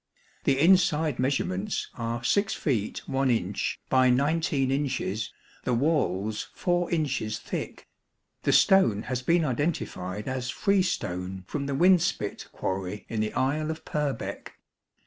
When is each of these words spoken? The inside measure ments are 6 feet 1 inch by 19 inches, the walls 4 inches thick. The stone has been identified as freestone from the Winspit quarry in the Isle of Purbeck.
The 0.45 0.57
inside 0.57 1.19
measure 1.19 1.45
ments 1.45 1.89
are 1.93 2.23
6 2.23 2.55
feet 2.55 3.07
1 3.07 3.29
inch 3.29 3.79
by 3.87 4.09
19 4.09 4.71
inches, 4.71 5.31
the 5.63 5.75
walls 5.75 6.47
4 6.55 6.89
inches 6.89 7.37
thick. 7.37 7.87
The 8.41 8.51
stone 8.51 9.03
has 9.03 9.21
been 9.21 9.45
identified 9.45 10.27
as 10.27 10.49
freestone 10.49 11.43
from 11.45 11.67
the 11.67 11.75
Winspit 11.75 12.51
quarry 12.51 13.05
in 13.09 13.19
the 13.21 13.33
Isle 13.33 13.69
of 13.69 13.85
Purbeck. 13.85 14.53